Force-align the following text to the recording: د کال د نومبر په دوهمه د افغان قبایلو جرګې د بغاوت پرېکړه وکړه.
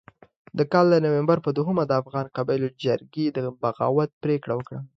د 0.57 0.59
کال 0.73 0.85
د 0.91 0.95
نومبر 1.05 1.37
په 1.45 1.49
دوهمه 1.57 1.83
د 1.87 1.91
افغان 2.01 2.25
قبایلو 2.37 2.73
جرګې 2.83 3.25
د 3.31 3.37
بغاوت 3.61 4.09
پرېکړه 4.23 4.53
وکړه. 4.55 4.79